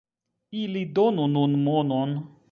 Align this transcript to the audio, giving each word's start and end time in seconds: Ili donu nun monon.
Ili 0.61 0.81
donu 0.99 1.25
nun 1.33 1.53
monon. 1.67 2.17